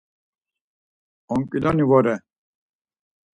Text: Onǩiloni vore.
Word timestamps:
Onǩiloni 1.33 1.83
vore. 1.89 2.15